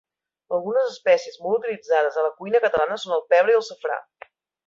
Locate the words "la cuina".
2.29-2.63